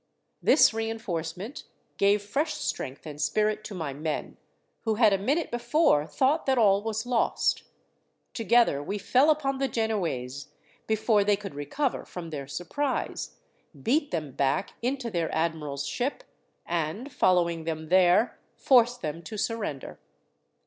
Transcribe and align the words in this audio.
"This 0.41 0.73
reinforcement 0.73 1.65
gave 1.97 2.23
fresh 2.23 2.55
strength 2.55 3.05
and 3.05 3.21
spirit 3.21 3.63
to 3.65 3.75
my 3.75 3.93
men, 3.93 4.37
who 4.79 4.95
had 4.95 5.13
a 5.13 5.17
minute 5.19 5.51
before 5.51 6.07
thought 6.07 6.47
that 6.47 6.57
all 6.57 6.81
was 6.81 7.05
lost. 7.05 7.65
Together 8.33 8.81
we 8.81 8.97
fell 8.97 9.29
upon 9.29 9.59
the 9.59 9.67
Genoese, 9.67 10.47
before 10.87 11.23
they 11.23 11.35
could 11.35 11.53
recover 11.53 12.03
from 12.03 12.31
their 12.31 12.47
surprise, 12.47 13.35
beat 13.79 14.09
them 14.09 14.31
back 14.31 14.71
into 14.81 15.11
their 15.11 15.31
admiral's 15.35 15.85
ship, 15.85 16.23
and 16.65 17.11
following 17.13 17.65
them 17.65 17.89
there 17.89 18.39
forced 18.55 19.03
them 19.03 19.21
to 19.21 19.37
surrender. 19.37 19.99